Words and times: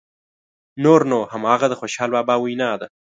نور 0.83 0.99
نو 1.11 1.19
همغه 1.31 1.67
د 1.69 1.73
خوشحال 1.79 2.09
بابا 2.15 2.35
وینا 2.39 2.71
ده. 2.81 2.87